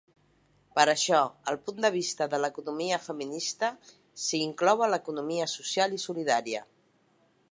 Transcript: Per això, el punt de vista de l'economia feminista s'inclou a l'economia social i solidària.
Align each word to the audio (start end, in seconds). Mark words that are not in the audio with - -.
Per 0.77 0.83
això, 0.93 1.17
el 1.51 1.59
punt 1.67 1.81
de 1.85 1.91
vista 1.95 2.27
de 2.31 2.39
l'economia 2.45 2.99
feminista 3.03 3.69
s'inclou 4.23 4.83
a 4.85 4.89
l'economia 4.95 5.47
social 5.55 5.97
i 5.99 6.03
solidària. 6.07 6.65